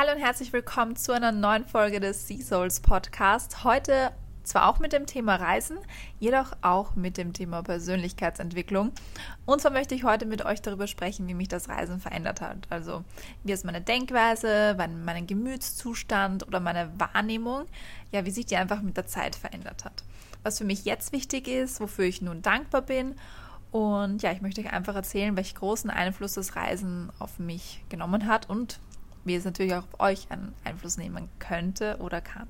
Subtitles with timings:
[0.00, 3.64] Hallo und herzlich willkommen zu einer neuen Folge des Sea Souls Podcast.
[3.64, 4.12] Heute
[4.44, 5.76] zwar auch mit dem Thema Reisen,
[6.18, 8.92] jedoch auch mit dem Thema Persönlichkeitsentwicklung.
[9.44, 12.66] Und zwar möchte ich heute mit euch darüber sprechen, wie mich das Reisen verändert hat.
[12.70, 13.04] Also
[13.44, 17.66] wie ist meine Denkweise, mein, mein Gemütszustand oder meine Wahrnehmung,
[18.10, 20.02] ja, wie sich die einfach mit der Zeit verändert hat.
[20.42, 23.16] Was für mich jetzt wichtig ist, wofür ich nun dankbar bin
[23.70, 28.26] und ja, ich möchte euch einfach erzählen, welchen großen Einfluss das Reisen auf mich genommen
[28.26, 28.80] hat und
[29.24, 32.48] wie es natürlich auch auf euch einen Einfluss nehmen könnte oder kann.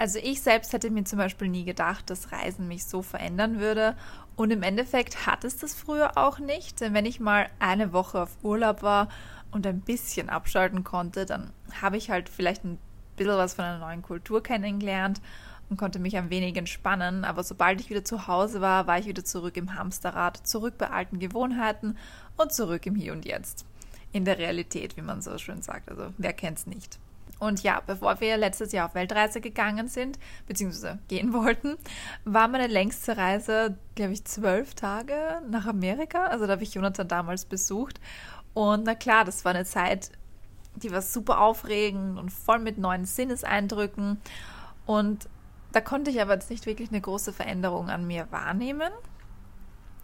[0.00, 3.94] Also ich selbst hätte mir zum Beispiel nie gedacht, dass Reisen mich so verändern würde.
[4.34, 6.80] Und im Endeffekt hat es das früher auch nicht.
[6.80, 9.08] Denn wenn ich mal eine Woche auf Urlaub war
[9.50, 12.78] und ein bisschen abschalten konnte, dann habe ich halt vielleicht ein
[13.16, 15.20] bisschen was von einer neuen Kultur kennengelernt
[15.68, 17.26] und konnte mich ein wenig entspannen.
[17.26, 20.88] Aber sobald ich wieder zu Hause war, war ich wieder zurück im Hamsterrad, zurück bei
[20.88, 21.98] alten Gewohnheiten
[22.38, 23.66] und zurück im Hier und Jetzt.
[24.12, 25.88] In der Realität, wie man so schön sagt.
[25.88, 26.98] Also wer kennt es nicht?
[27.40, 31.76] Und ja, bevor wir letztes Jahr auf Weltreise gegangen sind, beziehungsweise gehen wollten,
[32.24, 36.26] war meine längste Reise, glaube ich, zwölf Tage nach Amerika.
[36.26, 37.98] Also da habe ich Jonathan damals besucht.
[38.52, 40.12] Und na klar, das war eine Zeit,
[40.76, 44.20] die war super aufregend und voll mit neuen Sinneseindrücken.
[44.84, 45.28] Und
[45.72, 48.92] da konnte ich aber jetzt nicht wirklich eine große Veränderung an mir wahrnehmen.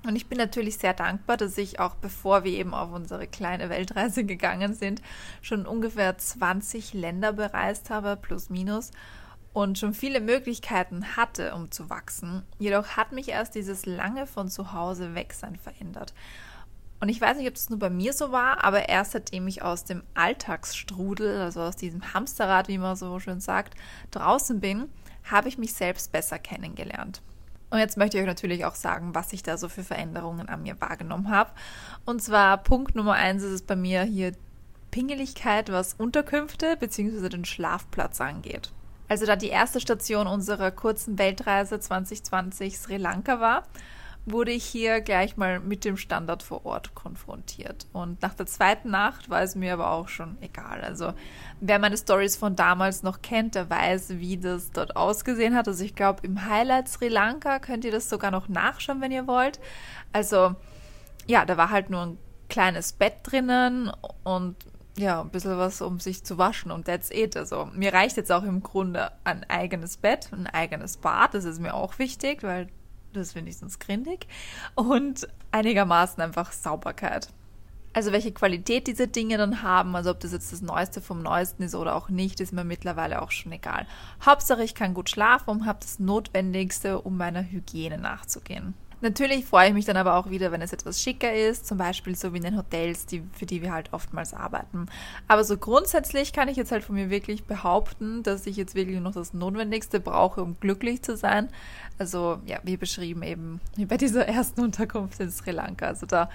[0.07, 3.69] Und ich bin natürlich sehr dankbar, dass ich auch bevor wir eben auf unsere kleine
[3.71, 5.03] Weltreise gegangen sind,
[5.43, 8.93] schon ungefähr 20 Länder bereist habe, plus minus,
[9.53, 12.43] und schon viele Möglichkeiten hatte, um zu wachsen.
[12.59, 16.15] Jedoch hat mich erst dieses lange von zu Hause weg sein verändert.
[17.01, 19.62] Und ich weiß nicht, ob das nur bei mir so war, aber erst seitdem ich
[19.62, 23.75] aus dem Alltagsstrudel, also aus diesem Hamsterrad, wie man so schön sagt,
[24.12, 24.89] draußen bin,
[25.25, 27.23] habe ich mich selbst besser kennengelernt.
[27.70, 30.62] Und jetzt möchte ich euch natürlich auch sagen, was ich da so für Veränderungen an
[30.62, 31.50] mir wahrgenommen habe.
[32.05, 34.33] Und zwar Punkt Nummer eins ist es bei mir hier
[34.91, 37.28] Pingeligkeit, was Unterkünfte bzw.
[37.28, 38.70] den Schlafplatz angeht.
[39.09, 43.64] Also da die erste Station unserer kurzen Weltreise 2020 Sri Lanka war,
[44.27, 47.87] wurde ich hier gleich mal mit dem Standard vor Ort konfrontiert.
[47.92, 50.81] Und nach der zweiten Nacht war es mir aber auch schon egal.
[50.81, 51.14] Also
[51.60, 55.69] wer meine Stories von damals noch kennt, der weiß, wie das dort ausgesehen hat.
[55.69, 59.28] Also ich glaube, im Highlight Sri Lanka könnt ihr das sogar noch nachschauen, wenn ihr
[59.28, 59.60] wollt.
[60.12, 60.56] Also
[61.26, 63.92] ja, da war halt nur ein kleines Bett drinnen
[64.25, 64.56] und
[64.98, 67.36] ja, ein bisschen was, um sich zu waschen und that's it.
[67.36, 71.60] Also mir reicht jetzt auch im Grunde ein eigenes Bett, ein eigenes Bad, das ist
[71.60, 72.69] mir auch wichtig, weil
[73.12, 74.27] das finde ich sonst grindig.
[74.75, 77.28] Und einigermaßen einfach Sauberkeit.
[77.93, 81.62] Also welche Qualität diese Dinge dann haben, also ob das jetzt das Neueste vom Neuesten
[81.62, 83.87] ist oder auch nicht, ist mir mittlerweile auch schon egal.
[84.25, 88.75] Hauptsache ich kann gut schlafen und habe das Notwendigste, um meiner Hygiene nachzugehen.
[89.03, 92.17] Natürlich freue ich mich dann aber auch wieder, wenn es etwas schicker ist, zum Beispiel
[92.17, 94.87] so wie in den Hotels, die, für die wir halt oftmals arbeiten.
[95.29, 99.01] Aber so grundsätzlich kann ich jetzt halt von mir wirklich behaupten, dass ich jetzt wirklich
[99.01, 101.49] noch das Notwendigste brauche, um glücklich zu sein.
[101.99, 105.87] Also ja, wie beschrieben eben bei dieser ersten Unterkunft in Sri Lanka.
[105.87, 106.31] Also da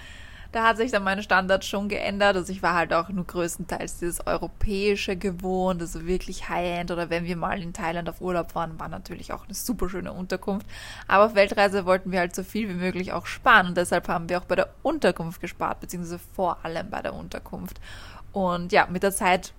[0.52, 2.36] da hat sich dann meine Standards schon geändert.
[2.36, 6.92] Also ich war halt auch nur größtenteils dieses Europäische gewohnt, also wirklich High-End.
[6.92, 10.12] Oder wenn wir mal in Thailand auf Urlaub waren, war natürlich auch eine super schöne
[10.12, 10.68] Unterkunft.
[11.08, 13.68] Aber auf Weltreise wollten wir halt so viel wie möglich auch sparen.
[13.68, 17.80] Und deshalb haben wir auch bei der Unterkunft gespart, beziehungsweise vor allem bei der Unterkunft.
[18.34, 19.54] Und ja, mit der Zeit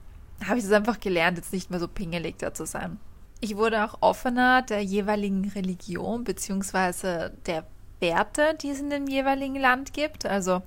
[0.47, 2.98] habe ich es einfach gelernt, jetzt nicht mehr so pingelig da zu sein.
[3.41, 7.64] Ich wurde auch offener der jeweiligen Religion beziehungsweise der
[8.03, 10.27] Werte, die es in dem jeweiligen Land gibt.
[10.27, 10.61] Also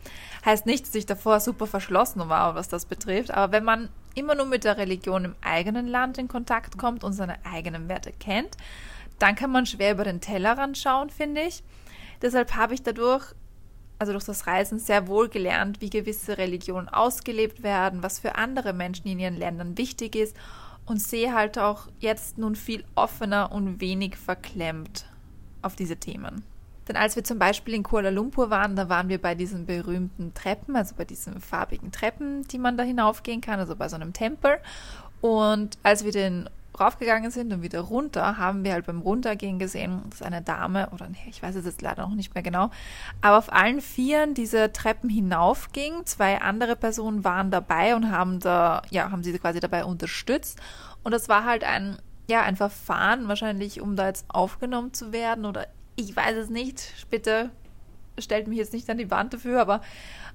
[0.44, 4.34] heißt nicht, dass ich davor super verschlossen war, was das betrifft, aber wenn man immer
[4.34, 8.58] nur mit der Religion im eigenen Land in Kontakt kommt und seine eigenen Werte kennt,
[9.20, 11.64] dann kann man schwer über den Tellerrand schauen, finde ich.
[12.22, 13.24] Deshalb habe ich dadurch,
[14.00, 18.74] also durch das Reisen, sehr wohl gelernt, wie gewisse Religionen ausgelebt werden, was für andere
[18.74, 20.36] Menschen in ihren Ländern wichtig ist
[20.86, 25.06] und sehe halt auch jetzt nun viel offener und wenig verklemmt
[25.62, 26.44] auf diese Themen.
[26.88, 30.34] Denn als wir zum Beispiel in Kuala Lumpur waren, da waren wir bei diesen berühmten
[30.34, 34.14] Treppen, also bei diesen farbigen Treppen, die man da hinaufgehen kann, also bei so einem
[34.14, 34.58] Tempel.
[35.22, 36.50] Und als wir den
[36.80, 41.08] raufgegangen sind und wieder runter, haben wir halt beim Runtergehen gesehen, dass eine Dame, oder
[41.08, 42.70] nee, ich weiß es jetzt leider noch nicht mehr genau,
[43.22, 46.06] aber auf allen Vieren diese Treppen hinaufging.
[46.06, 50.60] Zwei andere Personen waren dabei und haben da, ja, haben sie quasi dabei unterstützt.
[51.04, 51.98] Und das war halt ein,
[52.28, 56.94] ja, ein Verfahren, wahrscheinlich, um da jetzt aufgenommen zu werden oder ich weiß es nicht.
[57.10, 57.52] Bitte
[58.20, 59.82] stellt mich jetzt nicht an die Wand dafür, aber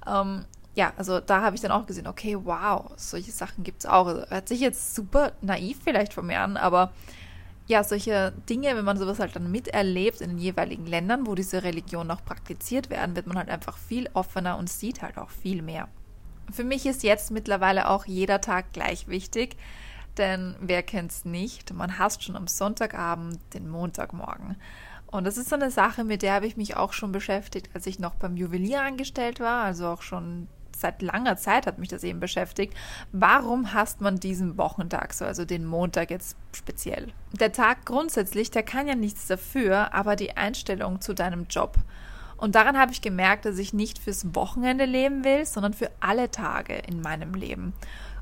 [0.06, 3.86] ähm, ja, also da habe ich dann auch gesehen, okay, wow, solche Sachen gibt es
[3.86, 4.06] auch.
[4.06, 6.92] Also, hört sich jetzt super naiv vielleicht von mir an, aber
[7.66, 11.62] ja, solche Dinge, wenn man sowas halt dann miterlebt in den jeweiligen Ländern, wo diese
[11.62, 15.62] Religionen auch praktiziert werden, wird man halt einfach viel offener und sieht halt auch viel
[15.62, 15.88] mehr.
[16.50, 19.56] Für mich ist jetzt mittlerweile auch jeder Tag gleich wichtig,
[20.18, 21.72] denn wer kennt's nicht?
[21.72, 24.56] Man hasst schon am Sonntagabend den Montagmorgen.
[25.10, 27.86] Und das ist so eine Sache, mit der habe ich mich auch schon beschäftigt, als
[27.86, 30.46] ich noch beim Juwelier angestellt war, also auch schon
[30.76, 32.74] seit langer Zeit hat mich das eben beschäftigt.
[33.12, 37.08] Warum hasst man diesen Wochentag so, also den Montag jetzt speziell?
[37.32, 41.76] Der Tag grundsätzlich, der kann ja nichts dafür, aber die Einstellung zu deinem Job.
[42.36, 46.30] Und daran habe ich gemerkt, dass ich nicht fürs Wochenende leben will, sondern für alle
[46.30, 47.74] Tage in meinem Leben.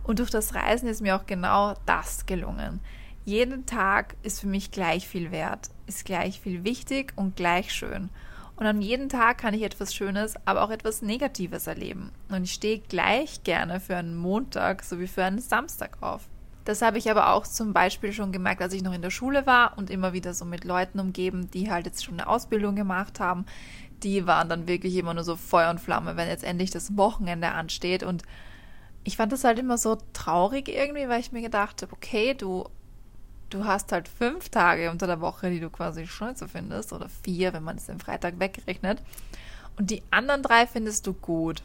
[0.02, 2.80] Und durch das Reisen ist mir auch genau das gelungen.
[3.28, 8.08] Jeden Tag ist für mich gleich viel wert, ist gleich viel wichtig und gleich schön.
[8.56, 12.10] Und an jedem Tag kann ich etwas Schönes, aber auch etwas Negatives erleben.
[12.30, 16.26] Und ich stehe gleich gerne für einen Montag sowie für einen Samstag auf.
[16.64, 19.44] Das habe ich aber auch zum Beispiel schon gemerkt, als ich noch in der Schule
[19.44, 23.20] war und immer wieder so mit Leuten umgeben, die halt jetzt schon eine Ausbildung gemacht
[23.20, 23.44] haben.
[24.04, 27.48] Die waren dann wirklich immer nur so Feuer und Flamme, wenn jetzt endlich das Wochenende
[27.48, 28.02] ansteht.
[28.02, 28.22] Und
[29.04, 32.64] ich fand das halt immer so traurig irgendwie, weil ich mir gedacht habe, okay, du,
[33.50, 37.52] du hast halt fünf Tage unter der Woche, die du quasi scheiße findest, oder vier,
[37.52, 39.02] wenn man es den Freitag wegrechnet.
[39.76, 41.62] Und die anderen drei findest du gut.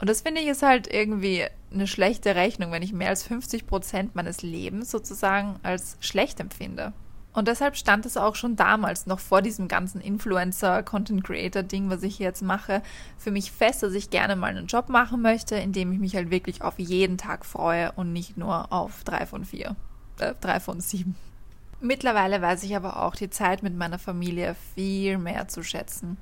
[0.00, 3.66] Und das finde ich ist halt irgendwie eine schlechte Rechnung, wenn ich mehr als 50
[3.66, 6.92] Prozent meines Lebens sozusagen als schlecht empfinde.
[7.32, 12.42] Und deshalb stand es auch schon damals, noch vor diesem ganzen Influencer-Content-Creator-Ding, was ich jetzt
[12.42, 12.82] mache,
[13.16, 16.14] für mich fest, dass ich gerne mal einen Job machen möchte, in dem ich mich
[16.14, 19.76] halt wirklich auf jeden Tag freue und nicht nur auf drei von vier,
[20.18, 21.16] äh, drei von sieben.
[21.80, 26.16] Mittlerweile weiß ich aber auch die Zeit mit meiner Familie viel mehr zu schätzen.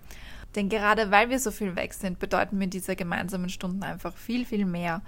[0.55, 4.45] Denn gerade weil wir so viel weg sind, bedeuten mir diese gemeinsamen Stunden einfach viel,
[4.45, 5.03] viel mehr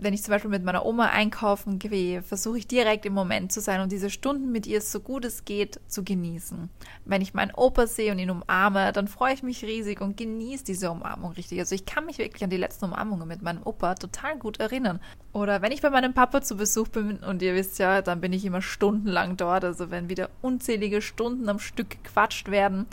[0.00, 3.60] wenn ich zum Beispiel mit meiner Oma einkaufen gehe, versuche ich direkt im Moment zu
[3.60, 6.70] sein und diese Stunden mit ihr so gut es geht zu genießen.
[7.04, 10.64] Wenn ich meinen Opa sehe und ihn umarme, dann freue ich mich riesig und genieße
[10.64, 11.58] diese Umarmung richtig.
[11.58, 15.00] Also ich kann mich wirklich an die letzten Umarmungen mit meinem Opa total gut erinnern.
[15.32, 18.32] Oder wenn ich bei meinem Papa zu Besuch bin und ihr wisst ja, dann bin
[18.32, 19.64] ich immer stundenlang dort.
[19.64, 22.86] Also wenn wieder unzählige Stunden am Stück gequatscht werden,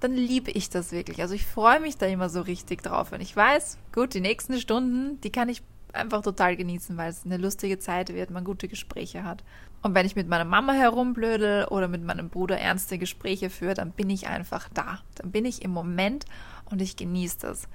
[0.00, 1.20] dann liebe ich das wirklich.
[1.20, 4.58] Also ich freue mich da immer so richtig drauf, wenn ich weiß, gut, die nächsten
[4.58, 5.62] Stunden, die kann ich
[5.92, 9.44] einfach total genießen, weil es eine lustige Zeit wird, man gute Gespräche hat.
[9.82, 13.90] Und wenn ich mit meiner Mama herumblödel oder mit meinem Bruder ernste Gespräche führe, dann
[13.90, 15.00] bin ich einfach da.
[15.16, 16.24] Dann bin ich im Moment
[16.70, 17.68] und ich genieße das.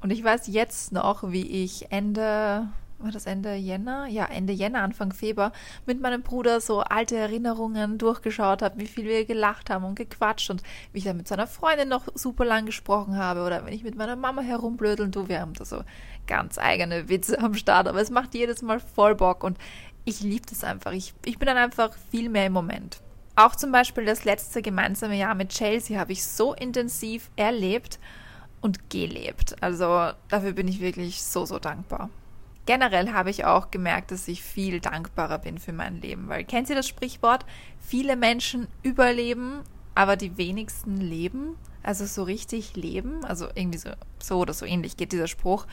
[0.00, 2.68] Und ich weiß jetzt noch, wie ich Ende
[3.02, 4.06] war das Ende Jänner?
[4.06, 5.52] Ja, Ende Jänner, Anfang Februar,
[5.86, 10.50] mit meinem Bruder so alte Erinnerungen durchgeschaut habe, wie viel wir gelacht haben und gequatscht
[10.50, 10.62] und
[10.92, 13.96] wie ich dann mit seiner Freundin noch super lang gesprochen habe oder wenn ich mit
[13.96, 15.82] meiner Mama herumblödeln tue, wir haben da so
[16.26, 19.58] ganz eigene Witze am Start, aber es macht jedes Mal voll Bock und
[20.04, 20.92] ich liebe das einfach.
[20.92, 23.00] Ich, ich bin dann einfach viel mehr im Moment.
[23.36, 27.98] Auch zum Beispiel das letzte gemeinsame Jahr mit Chelsea habe ich so intensiv erlebt
[28.60, 29.56] und gelebt.
[29.62, 32.10] Also dafür bin ich wirklich so, so dankbar
[32.66, 36.28] generell habe ich auch gemerkt, dass ich viel dankbarer bin für mein Leben.
[36.28, 37.44] Weil kennt ihr das Sprichwort?
[37.78, 39.60] Viele Menschen überleben,
[39.94, 41.56] aber die wenigsten leben.
[41.82, 43.24] Also so richtig leben.
[43.24, 43.90] Also irgendwie so,
[44.22, 45.66] so oder so ähnlich geht dieser Spruch.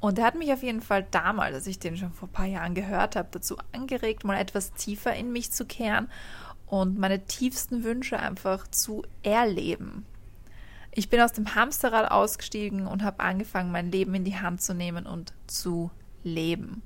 [0.00, 2.46] Und er hat mich auf jeden Fall damals, als ich den schon vor ein paar
[2.46, 6.08] Jahren gehört habe, dazu angeregt, mal etwas tiefer in mich zu kehren
[6.66, 10.06] und meine tiefsten Wünsche einfach zu erleben.
[10.92, 14.74] Ich bin aus dem Hamsterrad ausgestiegen und habe angefangen, mein Leben in die Hand zu
[14.74, 15.90] nehmen und zu
[16.22, 16.82] leben.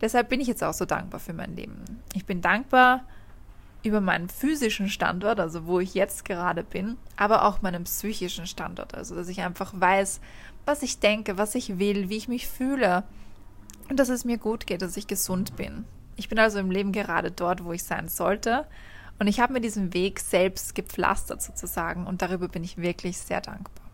[0.00, 1.84] Deshalb bin ich jetzt auch so dankbar für mein Leben.
[2.12, 3.04] Ich bin dankbar
[3.82, 8.94] über meinen physischen Standort, also wo ich jetzt gerade bin, aber auch meinen psychischen Standort,
[8.94, 10.20] also dass ich einfach weiß,
[10.64, 13.04] was ich denke, was ich will, wie ich mich fühle
[13.90, 15.84] und dass es mir gut geht, dass ich gesund bin.
[16.16, 18.66] Ich bin also im Leben gerade dort, wo ich sein sollte
[19.18, 23.42] und ich habe mir diesen Weg selbst gepflastert sozusagen und darüber bin ich wirklich sehr
[23.42, 23.84] dankbar.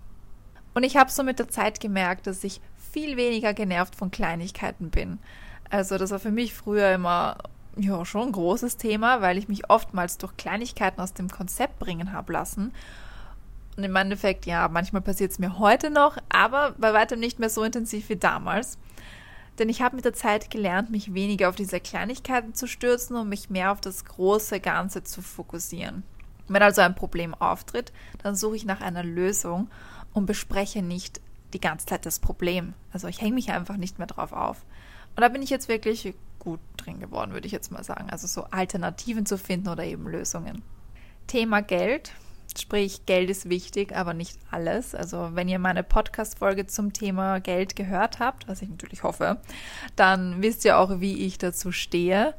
[0.72, 2.60] Und ich habe so mit der Zeit gemerkt, dass ich
[2.92, 5.18] viel weniger genervt von Kleinigkeiten bin.
[5.70, 7.38] Also das war für mich früher immer
[7.76, 12.12] ja schon ein großes Thema, weil ich mich oftmals durch Kleinigkeiten aus dem Konzept bringen
[12.12, 12.72] habe lassen.
[13.76, 17.50] Und im Endeffekt, ja, manchmal passiert es mir heute noch, aber bei weitem nicht mehr
[17.50, 18.78] so intensiv wie damals.
[19.58, 23.28] Denn ich habe mit der Zeit gelernt, mich weniger auf diese Kleinigkeiten zu stürzen und
[23.28, 26.02] mich mehr auf das große Ganze zu fokussieren.
[26.48, 27.92] Wenn also ein Problem auftritt,
[28.22, 29.70] dann suche ich nach einer Lösung
[30.12, 31.20] und bespreche nicht
[31.52, 32.74] die ganze Zeit das Problem.
[32.92, 34.64] Also ich hänge mich einfach nicht mehr drauf auf.
[35.16, 38.10] Und da bin ich jetzt wirklich gut drin geworden, würde ich jetzt mal sagen.
[38.10, 40.62] Also so Alternativen zu finden oder eben Lösungen.
[41.26, 42.12] Thema Geld.
[42.58, 44.94] Sprich, Geld ist wichtig, aber nicht alles.
[44.94, 49.40] Also wenn ihr meine Podcast-Folge zum Thema Geld gehört habt, was ich natürlich hoffe,
[49.94, 52.34] dann wisst ihr auch, wie ich dazu stehe.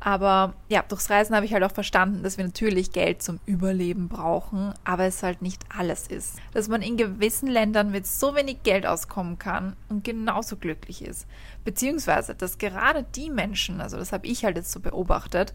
[0.00, 4.08] Aber ja, durchs Reisen habe ich halt auch verstanden, dass wir natürlich Geld zum Überleben
[4.08, 6.36] brauchen, aber es halt nicht alles ist.
[6.52, 11.26] Dass man in gewissen Ländern mit so wenig Geld auskommen kann und genauso glücklich ist.
[11.64, 15.52] Beziehungsweise, dass gerade die Menschen, also das habe ich halt jetzt so beobachtet,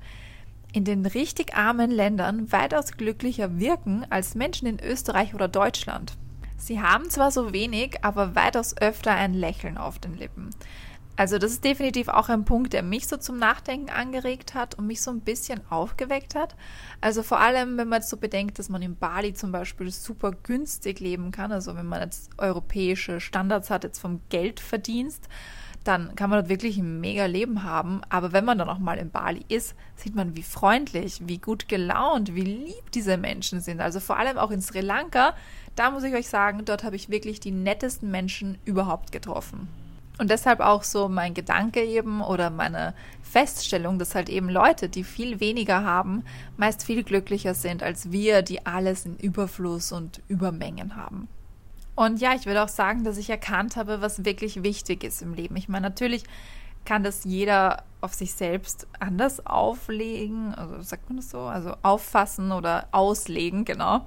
[0.73, 6.17] in den richtig armen Ländern weitaus glücklicher wirken als Menschen in Österreich oder Deutschland.
[6.57, 10.49] Sie haben zwar so wenig, aber weitaus öfter ein Lächeln auf den Lippen.
[11.15, 14.87] Also das ist definitiv auch ein Punkt, der mich so zum Nachdenken angeregt hat und
[14.87, 16.55] mich so ein bisschen aufgeweckt hat.
[17.01, 20.31] Also vor allem, wenn man jetzt so bedenkt, dass man in Bali zum Beispiel super
[20.31, 25.27] günstig leben kann, also wenn man jetzt europäische Standards hat, jetzt vom Geldverdienst,
[25.83, 28.01] dann kann man dort wirklich ein mega Leben haben.
[28.09, 31.67] Aber wenn man dann auch mal in Bali ist, sieht man, wie freundlich, wie gut
[31.67, 33.81] gelaunt, wie lieb diese Menschen sind.
[33.81, 35.35] Also vor allem auch in Sri Lanka,
[35.75, 39.67] da muss ich euch sagen, dort habe ich wirklich die nettesten Menschen überhaupt getroffen.
[40.19, 45.03] Und deshalb auch so mein Gedanke eben oder meine Feststellung, dass halt eben Leute, die
[45.03, 46.23] viel weniger haben,
[46.55, 51.27] meist viel glücklicher sind als wir, die alles in Überfluss und Übermengen haben.
[51.95, 55.33] Und ja, ich würde auch sagen, dass ich erkannt habe, was wirklich wichtig ist im
[55.33, 55.55] Leben.
[55.55, 56.23] Ich meine, natürlich
[56.85, 62.51] kann das jeder auf sich selbst anders auflegen, also sagt man das so, also auffassen
[62.51, 64.05] oder auslegen, genau.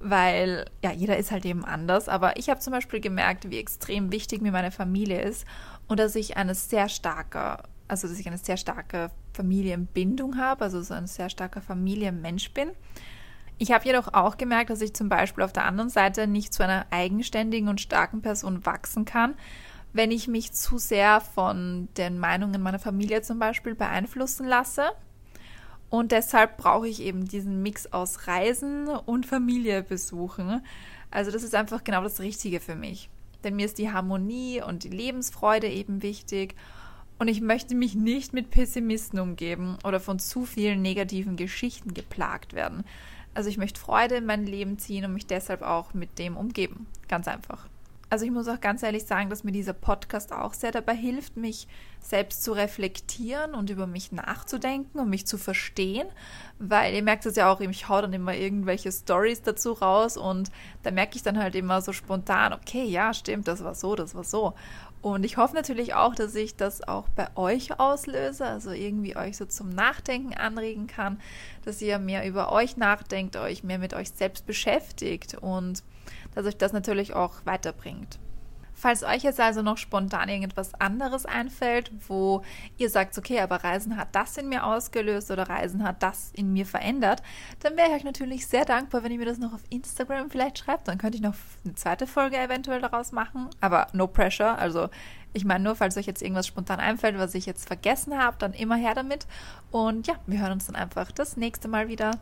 [0.00, 2.08] Weil ja, jeder ist halt eben anders.
[2.08, 5.46] Aber ich habe zum Beispiel gemerkt, wie extrem wichtig mir meine Familie ist
[5.88, 10.82] und dass ich eine sehr starke, also dass ich eine sehr starke Familienbindung habe, also
[10.82, 12.70] so ein sehr starker Familienmensch bin.
[13.58, 16.62] Ich habe jedoch auch gemerkt, dass ich zum Beispiel auf der anderen Seite nicht zu
[16.62, 19.34] einer eigenständigen und starken Person wachsen kann,
[19.92, 24.84] wenn ich mich zu sehr von den Meinungen meiner Familie zum Beispiel beeinflussen lasse.
[25.90, 30.62] Und deshalb brauche ich eben diesen Mix aus Reisen und Familie besuchen.
[31.10, 33.10] Also das ist einfach genau das Richtige für mich.
[33.42, 36.54] Denn mir ist die Harmonie und die Lebensfreude eben wichtig.
[37.18, 42.54] Und ich möchte mich nicht mit Pessimisten umgeben oder von zu vielen negativen Geschichten geplagt
[42.54, 42.84] werden.
[43.34, 46.86] Also ich möchte Freude in mein Leben ziehen und mich deshalb auch mit dem umgeben.
[47.08, 47.66] Ganz einfach.
[48.10, 51.36] Also ich muss auch ganz ehrlich sagen, dass mir dieser Podcast auch sehr dabei hilft,
[51.36, 51.68] mich
[52.00, 56.08] selbst zu reflektieren und über mich nachzudenken und mich zu verstehen,
[56.58, 60.50] weil ihr merkt es ja auch, ich hau dann immer irgendwelche Stories dazu raus und
[60.82, 64.16] da merke ich dann halt immer so spontan, okay, ja, stimmt, das war so, das
[64.16, 64.54] war so.
[65.02, 69.36] Und ich hoffe natürlich auch, dass ich das auch bei euch auslöse, also irgendwie euch
[69.36, 71.20] so zum Nachdenken anregen kann,
[71.64, 75.84] dass ihr mehr über euch nachdenkt, euch mehr mit euch selbst beschäftigt und
[76.34, 78.18] dass euch das natürlich auch weiterbringt.
[78.80, 82.42] Falls euch jetzt also noch spontan irgendetwas anderes einfällt, wo
[82.78, 86.54] ihr sagt, okay, aber Reisen hat das in mir ausgelöst oder Reisen hat das in
[86.54, 87.22] mir verändert,
[87.58, 90.60] dann wäre ich euch natürlich sehr dankbar, wenn ihr mir das noch auf Instagram vielleicht
[90.60, 90.88] schreibt.
[90.88, 93.50] Dann könnte ich noch eine zweite Folge eventuell daraus machen.
[93.60, 94.58] Aber no pressure.
[94.58, 94.88] Also
[95.34, 98.54] ich meine nur, falls euch jetzt irgendwas spontan einfällt, was ich jetzt vergessen habe, dann
[98.54, 99.26] immer her damit.
[99.70, 102.12] Und ja, wir hören uns dann einfach das nächste Mal wieder.